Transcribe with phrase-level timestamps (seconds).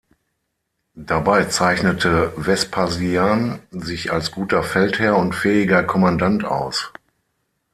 [0.95, 6.91] Dabei zeichnete Vespasian sich als guter Feldherr und fähiger Kommandant aus.